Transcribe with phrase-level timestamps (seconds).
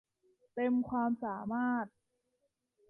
[0.53, 1.85] เต็มความสามารถ